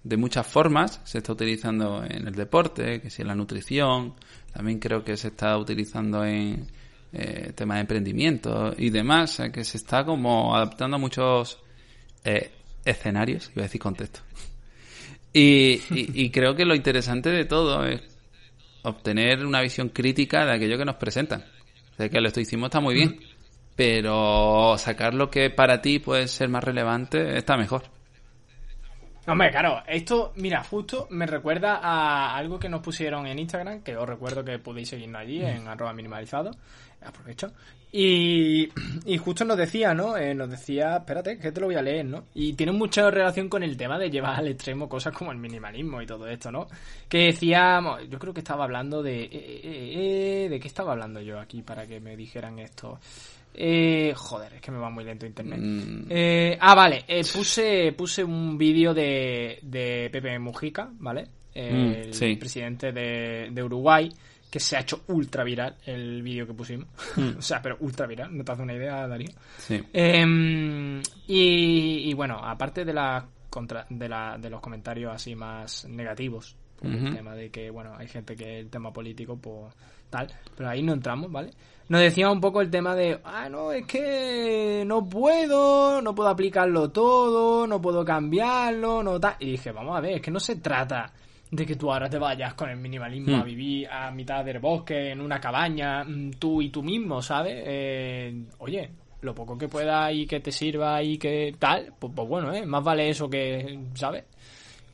[0.03, 0.99] de muchas formas.
[1.05, 4.15] Se está utilizando en el deporte, que si en la nutrición,
[4.53, 6.67] también creo que se está utilizando en
[7.13, 11.59] eh, temas de emprendimiento y demás, que se está como adaptando a muchos
[12.25, 12.51] eh,
[12.83, 14.19] escenarios, iba a decir contexto.
[15.35, 18.01] Y, y- y creo que lo interesante de todo es
[18.83, 21.43] obtener una visión crítica de aquello que nos presentan.
[21.93, 23.19] O sea, que el estoicismo está muy bien,
[23.75, 27.81] pero sacar lo que para ti puede ser más relevante está mejor.
[29.25, 33.95] Hombre, claro, esto, mira, justo me recuerda a algo que nos pusieron en Instagram, que
[33.95, 36.51] os recuerdo que podéis seguirnos allí en arroba minimalizado.
[37.05, 37.51] Aprovecho.
[37.91, 38.69] Y,
[39.05, 40.17] y justo nos decía, ¿no?
[40.17, 42.25] Eh, nos decía, espérate, que te lo voy a leer, ¿no?
[42.33, 46.01] Y tiene mucha relación con el tema de llevar al extremo cosas como el minimalismo
[46.01, 46.67] y todo esto, ¿no?
[47.07, 49.23] Que decíamos, yo creo que estaba hablando de...
[49.23, 49.29] eh,
[50.45, 52.99] eh, ¿De qué estaba hablando yo aquí para que me dijeran esto?
[53.55, 55.59] Eh, joder, es que me va muy lento internet.
[55.61, 56.05] Mm.
[56.09, 57.05] Eh, ah, vale.
[57.07, 61.27] eh, puse, puse un vídeo de, de Pepe Mujica, ¿vale?
[61.55, 62.35] Mm, el sí.
[62.35, 64.09] presidente de, de Uruguay,
[64.53, 66.85] que se ha hecho ultra viral el vídeo que pusimos.
[67.15, 67.37] Mm.
[67.39, 69.31] o sea, pero ultra viral, ¿no te hace una idea, Darío?
[69.57, 69.83] Sí.
[69.91, 75.85] Em, y, y bueno, aparte de, la contra, de, la, de los comentarios así más
[75.85, 79.73] negativos, por el tema de que, bueno, hay gente que el tema político, pues
[80.11, 81.49] tal, pero ahí no entramos, ¿vale?
[81.89, 86.29] Nos decía un poco el tema de, ah, no, es que no puedo, no puedo
[86.29, 89.35] aplicarlo todo, no puedo cambiarlo, no tal.
[89.39, 91.11] Y dije, vamos a ver, es que no se trata
[91.53, 95.11] de que tú ahora te vayas con el minimalismo a vivir a mitad del bosque,
[95.11, 97.53] en una cabaña, mm, tú y tú mismo, ¿sabes?
[97.63, 98.89] Eh, oye,
[99.21, 102.65] lo poco que pueda y que te sirva y que tal, pues, pues bueno, ¿eh?
[102.65, 104.23] Más vale eso que, ¿sabes?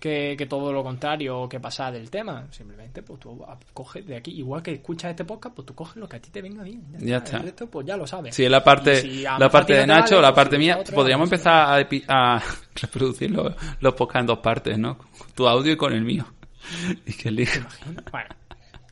[0.02, 2.46] Que, que todo lo contrario que pasa del tema.
[2.52, 3.42] Simplemente, pues tú
[3.74, 6.30] coges de aquí, igual que escuchas este podcast, pues tú coges lo que a ti
[6.30, 6.84] te venga bien.
[7.00, 7.38] Ya está.
[7.38, 8.36] El resto, pues ya lo sabes.
[8.36, 10.80] Sí, la parte, si la parte de Nacho, vale, la pues parte si mía.
[10.94, 12.44] Podríamos pues, empezar a
[12.82, 14.98] reproducir los, los podcasts en dos partes, ¿no?
[15.34, 16.26] Tu audio y con el mío.
[17.06, 17.68] Y que elija.
[18.12, 18.30] Bueno,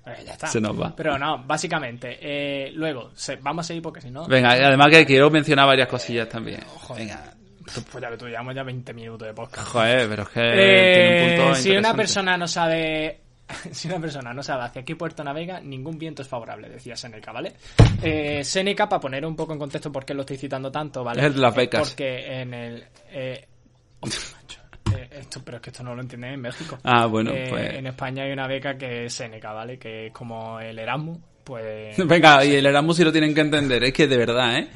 [0.03, 0.47] pues ya está.
[0.47, 0.95] Se nos va.
[0.95, 4.25] Pero no, básicamente, eh, luego, se- vamos a seguir porque si no.
[4.27, 6.61] Venga, además que quiero mencionar varias cosillas también.
[6.65, 7.03] Joder.
[7.07, 7.33] Venga.
[7.91, 9.67] Pues ya que tú llevamos ya 20 minutos de podcast.
[9.67, 13.19] Joder, pero es que Eh, tiene un punto si una persona no sabe
[13.71, 17.31] si una persona no sabe hacia qué puerto navega, ningún viento es favorable, decía Seneca,
[17.33, 17.53] ¿vale?
[18.01, 21.25] Eh, Seneca, para poner un poco en contexto por qué lo estoy citando tanto, ¿vale?
[21.27, 21.89] Es las becas.
[21.89, 22.85] porque en el...
[23.11, 23.45] Eh,
[23.99, 24.61] hostia, macho.
[24.97, 26.77] Eh, esto, pero es que esto no lo entienden en México.
[26.83, 29.77] Ah, bueno, Eh, pues- En España hay una beca que es Seneca, ¿vale?
[29.77, 31.95] Que es como el Erasmus, pues...
[32.07, 34.67] Venga, y el Erasmus sí lo tienen que entender, es que de verdad, ¿eh?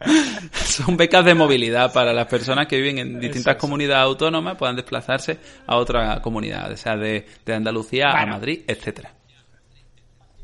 [0.52, 4.76] Son becas de movilidad para las personas que viven en distintas Eso, comunidades autónomas, puedan
[4.76, 8.26] desplazarse a otra comunidad, o sea, de, de Andalucía a.
[8.26, 9.12] Madrid, etcétera.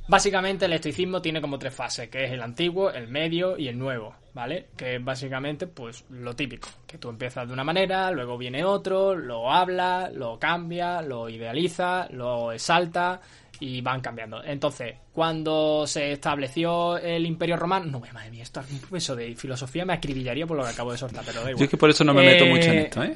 [0.06, 3.78] Básicamente el estoicismo tiene como tres fases, que es el antiguo, el medio y el
[3.78, 4.66] nuevo, ¿vale?
[4.76, 9.14] Que es básicamente pues lo típico, que tú empiezas de una manera, luego viene otro,
[9.14, 13.18] lo habla, lo cambia, lo idealiza, lo exalta
[13.60, 14.44] y van cambiando.
[14.44, 19.86] Entonces, cuando se estableció el Imperio Romano, no, madre mía, esto un profesor de filosofía
[19.86, 21.60] me acribillaría por lo que acabo de soltar, pero da igual.
[21.60, 23.14] Yo es que por eso no me meto Eh, mucho en esto, ¿eh?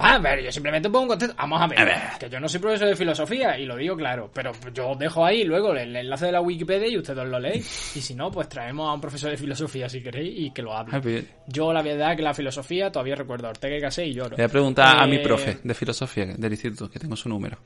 [0.00, 1.36] Va, a ver, yo simplemente pongo un contexto.
[1.36, 1.98] Vamos a ver, A ver.
[2.20, 5.24] que yo no soy profesor de filosofía y lo digo claro, pero yo os dejo
[5.24, 7.96] ahí luego el enlace de la Wikipedia y ustedes lo leéis.
[7.96, 10.76] Y si no, pues traemos a un profesor de filosofía si queréis y que lo
[10.76, 11.00] hable.
[11.00, 14.30] Pues, Yo la verdad que la filosofía todavía recuerdo a Ortega y Gasset y lloro.
[14.30, 17.28] Le voy a preguntar a mi Eh, profe de filosofía del instituto, que tengo su
[17.28, 17.58] número.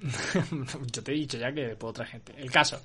[0.92, 2.34] yo te he dicho ya que puedo traer gente.
[2.36, 2.80] El caso,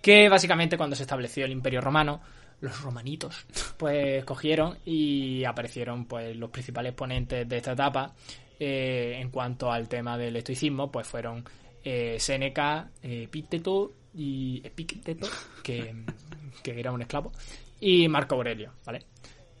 [0.00, 2.20] que básicamente cuando se estableció el Imperio Romano,
[2.62, 3.44] los romanitos,
[3.76, 8.14] pues cogieron y aparecieron pues los principales ponentes de esta etapa
[8.58, 11.44] eh, en cuanto al tema del estoicismo, pues fueron
[11.84, 15.28] eh, Séneca, eh, Epicteto y Epicteto,
[15.62, 15.94] que,
[16.62, 17.32] que era un esclavo,
[17.80, 19.04] y Marco Aurelio, ¿vale?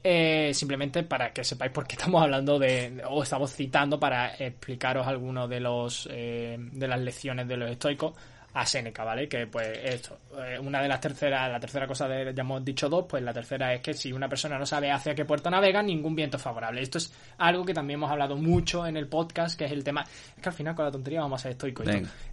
[0.04, 5.06] Eh, simplemente para que sepáis por qué estamos hablando de, o estamos citando para explicaros
[5.06, 8.12] algunos de los eh, de las lecciones de los estoicos
[8.54, 9.28] a Séneca, ¿vale?
[9.28, 12.88] Que pues esto, eh, una de las terceras, la tercera cosa de, ya hemos dicho
[12.88, 15.82] dos, pues la tercera es que si una persona no sabe hacia qué puerto navega,
[15.82, 16.82] ningún viento es favorable.
[16.82, 20.02] Esto es algo que también hemos hablado mucho en el podcast, que es el tema,
[20.02, 21.86] es que al final con la tontería vamos a ser estoicos.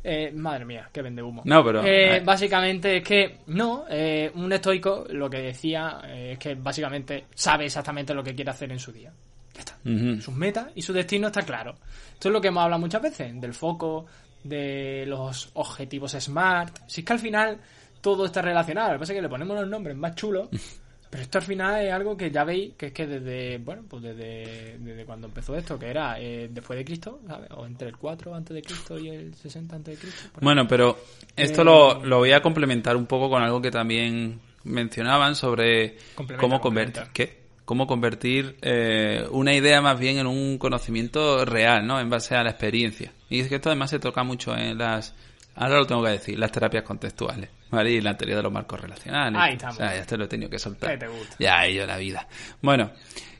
[0.03, 1.41] Eh, madre mía, que vende humo.
[1.45, 6.39] No, pero- Eh, básicamente es que no, eh, un estoico lo que decía eh, es
[6.39, 9.11] que básicamente sabe exactamente lo que quiere hacer en su día.
[9.53, 9.77] Ya está.
[10.21, 11.75] Sus metas y su destino está claro.
[12.13, 14.05] Esto es lo que hemos hablado muchas veces, del foco,
[14.43, 16.79] de los objetivos SMART.
[16.87, 17.59] Si es que al final
[18.01, 20.49] todo está relacionado, lo que pasa es que le ponemos los nombres más chulos,
[21.09, 24.03] pero esto al final es algo que ya veis que es que desde, bueno, pues
[24.03, 27.49] desde, desde cuando empezó esto, que era eh, después de Cristo, ¿sabes?
[27.51, 30.29] O entre el 4 antes de Cristo y el 60 antes de Cristo.
[30.41, 30.97] Bueno, pero
[31.35, 35.97] esto Eh, lo, lo voy a complementar un poco con algo que también mencionaban sobre
[36.15, 37.03] Complementa, cómo convertir.
[37.13, 37.48] ¿qué?
[37.69, 41.99] Cómo convertir eh, una idea más bien en un conocimiento real, ¿no?
[41.99, 43.11] En base a la experiencia.
[43.29, 45.13] Y es que esto además se toca mucho en las,
[45.53, 47.91] ahora lo tengo que decir, las terapias contextuales, ¿vale?
[47.91, 49.39] Y la teoría de los marcos relacionales.
[49.39, 49.75] Ahí estamos.
[49.75, 50.89] O sea, ya te lo he tenido que soltar.
[50.89, 51.35] ¿Qué te gusta?
[51.37, 52.27] Ya, ello la vida.
[52.59, 52.89] Bueno,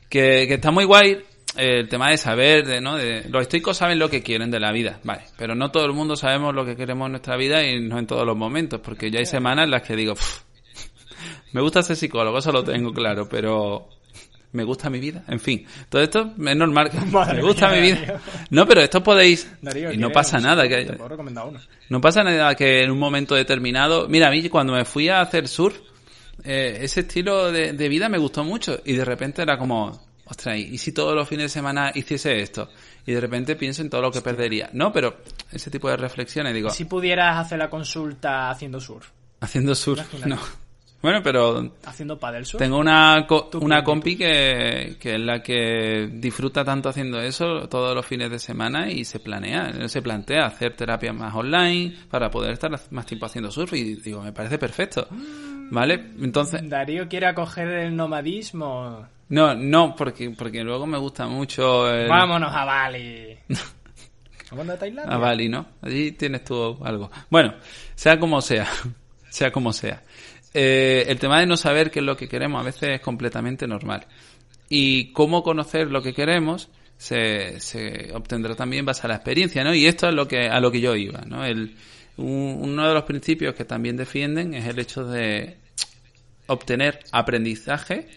[0.08, 1.24] que, que está muy guay
[1.56, 2.98] eh, el tema de saber, de, ¿no?
[2.98, 5.92] De, los estoicos saben lo que quieren de la vida, vale, pero no todo el
[5.92, 9.10] mundo sabemos lo que queremos en nuestra vida y no en todos los momentos, porque
[9.10, 10.42] yo hay semanas en las que digo, "Pff,
[11.52, 13.88] me gusta ser psicólogo, eso lo tengo claro, pero
[14.52, 17.88] me gusta mi vida, en fin, todo esto es normal, Madre me gusta mía, mi
[17.90, 18.04] Darío.
[18.06, 18.20] vida.
[18.50, 21.46] No, pero esto podéis, Darío, y no ¿quieres pasa un nada, que Te puedo recomendar
[21.46, 21.60] uno.
[21.88, 24.08] no pasa nada que en un momento determinado.
[24.08, 25.76] Mira, a mí cuando me fui a hacer surf,
[26.44, 28.80] eh, ese estilo de, de vida me gustó mucho.
[28.84, 32.70] Y de repente era como, ostras, ¿y si todos los fines de semana hiciese esto?
[33.06, 34.68] Y de repente pienso en todo lo que perdería.
[34.72, 35.18] No, pero
[35.52, 39.08] ese tipo de reflexiones, digo, Si pudieras hacer la consulta haciendo surf,
[39.40, 40.28] haciendo surf, Imagínate.
[40.30, 40.38] no.
[41.02, 46.10] Bueno, pero haciendo paddle surf, tengo una, co- una compi que, que es la que
[46.12, 50.74] disfruta tanto haciendo eso todos los fines de semana y se planea, se plantea hacer
[50.76, 55.08] terapias más online para poder estar más tiempo haciendo surf y digo, me parece perfecto.
[55.72, 55.94] ¿Vale?
[56.20, 59.06] Entonces, Darío quiere acoger el nomadismo.
[59.28, 63.38] no, no, porque, porque luego me gusta mucho el, Vámonos a Bali.
[64.50, 65.14] Vámonos a Tailandia.
[65.14, 65.66] a Bali, ¿no?
[65.80, 67.10] Allí tienes tú algo.
[67.30, 67.54] Bueno,
[67.94, 68.66] sea como sea,
[69.30, 70.02] sea como sea.
[70.52, 73.66] Eh, el tema de no saber qué es lo que queremos a veces es completamente
[73.66, 74.06] normal.
[74.68, 79.74] Y cómo conocer lo que queremos se, se obtendrá también base a la experiencia, ¿no?
[79.74, 81.44] Y esto es lo que, a lo que yo iba, ¿no?
[81.44, 81.74] El,
[82.16, 85.56] un- uno de los principios que también defienden es el hecho de
[86.46, 88.08] obtener aprendizaje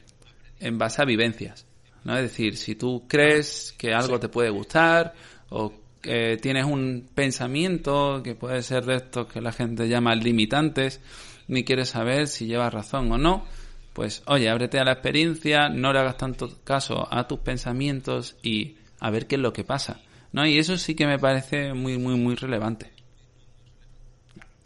[0.59, 1.65] en base a vivencias.
[2.03, 2.15] ¿no?
[2.17, 5.13] Es decir, si tú crees que algo te puede gustar
[5.49, 10.99] o que tienes un pensamiento que puede ser de estos que la gente llama limitantes,
[11.47, 13.45] ni quieres saber si llevas razón o no,
[13.93, 18.77] pues oye, ábrete a la experiencia, no le hagas tanto caso a tus pensamientos y
[18.99, 20.01] a ver qué es lo que pasa.
[20.31, 20.45] ¿no?
[20.45, 22.92] Y eso sí que me parece muy, muy, muy relevante.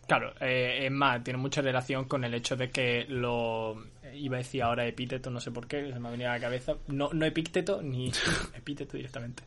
[0.08, 3.76] Claro, eh, es más, tiene mucha relación con el hecho de que lo.
[4.14, 6.40] Iba a decir ahora epíteto, no sé por qué, se me ha venido a la
[6.40, 6.74] cabeza.
[6.88, 8.10] No, no epícteto ni
[8.56, 9.44] epíteto directamente.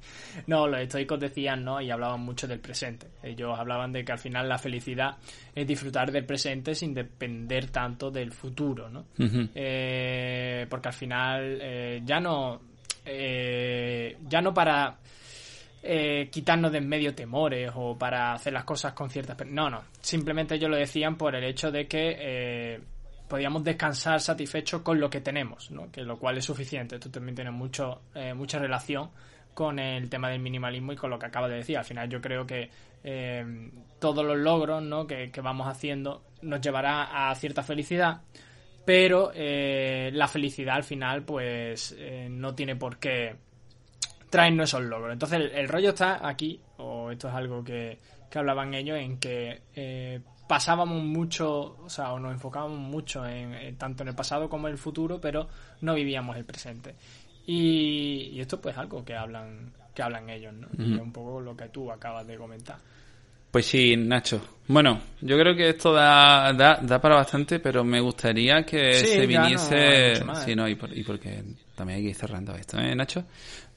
[0.47, 1.81] No, los estoicos decían, ¿no?
[1.81, 3.07] Y hablaban mucho del presente.
[3.23, 5.17] Ellos hablaban de que al final la felicidad
[5.55, 9.07] es disfrutar del presente sin depender tanto del futuro, ¿no?
[9.19, 9.49] Ujú.
[9.55, 12.61] Eh, porque al final eh, ya no.
[13.07, 14.99] eh, ya no para
[15.83, 19.37] eh, quitarnos de en medio temores o para hacer las cosas con ciertas...
[19.47, 19.83] No, no.
[20.01, 22.81] Simplemente ellos lo decían por el hecho de que eh,
[23.31, 25.91] podíamos descansar satisfechos con lo que tenemos, ¿no?
[25.91, 26.97] que lo cual es suficiente.
[26.97, 29.11] Esto también tiene mucho, eh, mucha relación
[29.55, 31.79] con el tema del minimalismo y con lo que acaba de decir.
[31.79, 32.69] Al final yo creo que
[33.05, 35.07] eh, todos los logros ¿no?
[35.07, 38.21] que, vamos haciendo nos llevará a cierta felicidad,
[38.85, 41.97] pero eh, la felicidad al final pues
[42.31, 43.37] no tiene por qué
[44.31, 45.13] traernos esos logros.
[45.13, 47.99] Entonces el, rollo está aquí, o esto es algo que,
[48.31, 49.61] que hablaban ellos, en que
[50.51, 54.73] pasábamos mucho, o sea, o nos enfocábamos mucho en, tanto en el pasado como en
[54.73, 55.47] el futuro, pero
[55.81, 56.97] no vivíamos el presente.
[57.47, 60.67] Y, esto pues algo que hablan que hablan ellos, ¿no?
[60.77, 62.79] Y es un poco lo que tú acabas de comentar.
[63.49, 64.41] Pues sí, Nacho.
[64.67, 70.17] Bueno, yo creo que esto da, da, para bastante, pero me gustaría que se viniese...
[70.45, 71.45] sí, no, y, y porque
[71.77, 73.25] también hay que ir cerrando esto, ¿eh, Nacho?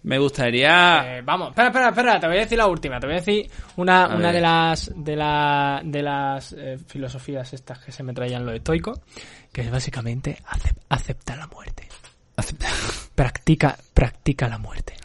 [0.03, 1.17] Me gustaría.
[1.17, 2.99] Eh, vamos, espera, espera, espera, te voy a decir la última.
[2.99, 7.79] Te voy a decir una, una de las de, la, de las eh, filosofías estas
[7.79, 8.99] que se me traían los estoicos,
[9.51, 10.37] que es básicamente
[10.89, 11.87] acepta la muerte.
[12.35, 12.67] Acepta.
[13.15, 14.95] Practica, practica la muerte.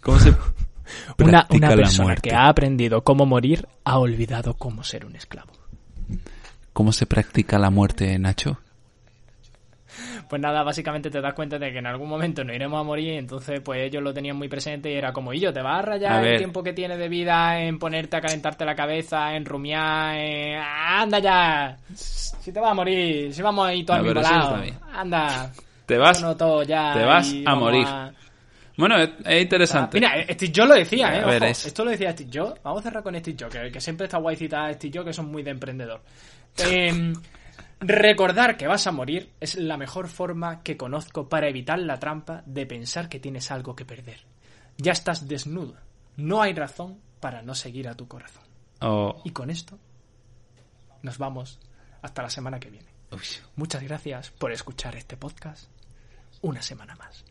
[0.00, 0.34] ¿Cómo se
[1.18, 5.52] una, una persona que ha aprendido cómo morir ha olvidado cómo ser un esclavo.
[6.72, 8.58] ¿Cómo se practica la muerte, Nacho?
[10.30, 13.14] Pues nada, básicamente te das cuenta de que en algún momento nos iremos a morir,
[13.14, 15.82] entonces pues ellos lo tenían muy presente y era como, y yo, ¿te vas a
[15.82, 20.14] rayar el tiempo que tienes de vida en ponerte a calentarte la cabeza, en rumiar,
[20.16, 20.56] en...
[20.56, 21.76] ¡Anda ya!
[21.92, 25.50] Si te vas a morir, si vamos a ir todos a mi anda.
[25.84, 26.20] Te vas,
[26.64, 27.86] ya te vas a morir.
[28.76, 29.98] Bueno, es, interesante.
[29.98, 31.50] mira, Steve Jobs lo decía, ¿eh?
[31.50, 32.60] Esto lo decía Steve Jobs.
[32.62, 35.06] Vamos a cerrar con Steve Jobs, que, que siempre está guay citar a Steve Jobs,
[35.08, 36.00] que son muy de emprendedor.
[36.68, 37.12] Eh,
[37.80, 42.42] Recordar que vas a morir es la mejor forma que conozco para evitar la trampa
[42.44, 44.20] de pensar que tienes algo que perder.
[44.76, 45.76] Ya estás desnudo.
[46.16, 48.44] No hay razón para no seguir a tu corazón.
[48.80, 49.22] Oh.
[49.24, 49.78] Y con esto
[51.02, 51.58] nos vamos
[52.02, 52.88] hasta la semana que viene.
[53.56, 55.70] Muchas gracias por escuchar este podcast
[56.42, 57.24] una semana más.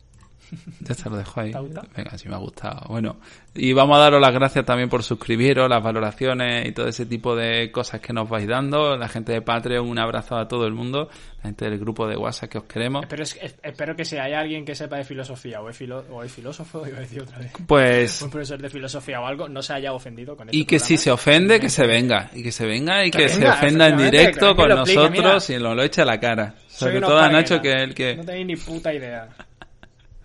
[0.80, 1.52] Ya se lo dejo ahí.
[1.96, 2.86] Venga, sí me ha gustado.
[2.88, 3.16] Bueno,
[3.54, 7.36] y vamos a daros las gracias también por suscribiros, las valoraciones y todo ese tipo
[7.36, 8.96] de cosas que nos vais dando.
[8.96, 11.08] La gente de Patreon, un abrazo a todo el mundo.
[11.38, 13.02] La gente del grupo de WhatsApp que os queremos.
[13.02, 13.24] Espero,
[13.62, 16.98] espero que si hay alguien que sepa de filosofía o es, o es filósofo, iba
[16.98, 17.52] a decir otra vez.
[17.66, 18.22] Pues.
[18.22, 20.96] Un profesor de filosofía o algo, no se haya ofendido con este Y que si
[20.96, 22.30] se ofende, que se venga.
[22.34, 25.82] Y que se venga y que, se ofenda en directo con nosotros y nos lo
[25.82, 26.54] eche a la cara.
[26.68, 28.16] Sobre todo a Nacho, que es el que.
[28.16, 29.28] No tenéis ni puta idea.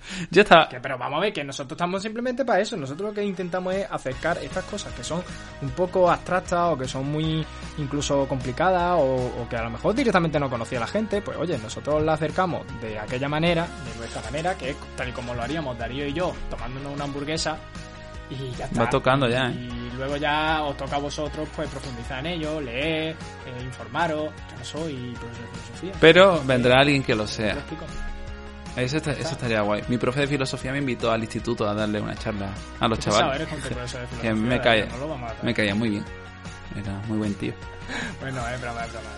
[0.29, 0.67] Ya está.
[0.81, 2.77] pero vamos a ver que nosotros estamos simplemente para eso.
[2.77, 5.23] Nosotros lo que intentamos es acercar estas cosas que son
[5.61, 7.45] un poco abstractas o que son muy
[7.77, 11.21] incluso complicadas o, que a lo mejor directamente no conocía la gente.
[11.21, 15.11] Pues oye, nosotros la acercamos de aquella manera, de nuestra manera, que es tal y
[15.11, 17.57] como lo haríamos Darío y yo, tomándonos una hamburguesa
[18.29, 18.83] y ya está.
[18.83, 19.47] Va tocando ya.
[19.49, 19.53] ¿eh?
[19.53, 24.31] Y luego ya os toca a vosotros pues profundizar en ello, leer, eh, informaros.
[24.49, 25.91] Yo no soy profesor de filosofía.
[25.99, 27.57] Pero vendrá alguien que lo sea.
[28.75, 29.83] Eso, estaría guay.
[29.87, 33.47] Mi profe de filosofía me invitó al instituto a darle una charla a los chavales.
[34.21, 34.87] que me caía,
[35.41, 36.05] me caía muy bien.
[36.75, 37.53] Era muy buen tío.
[38.19, 39.09] Bueno, es broma, es broma.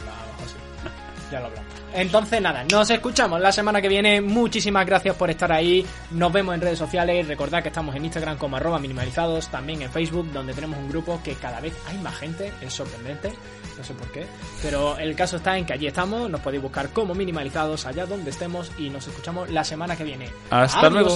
[1.32, 1.74] Ya lo hablamos.
[1.93, 4.22] Entonces, nada, nos escuchamos la semana que viene.
[4.22, 5.86] Muchísimas gracias por estar ahí.
[6.12, 7.28] Nos vemos en redes sociales.
[7.28, 11.20] Recordad que estamos en Instagram como arroba minimalizados, también en Facebook, donde tenemos un grupo
[11.24, 12.52] que cada vez hay más gente.
[12.62, 13.32] Es sorprendente
[13.78, 14.26] no sé por qué.
[14.62, 18.32] Pero el caso está en que allí estamos, nos podéis buscar como minimalizados allá donde
[18.32, 20.30] estemos y nos escuchamos la semana que viene.
[20.50, 21.15] Hasta luego.